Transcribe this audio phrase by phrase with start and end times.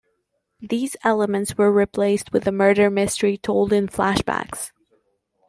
[0.59, 4.71] These elements were replaced with a murder mystery told in flashbacks.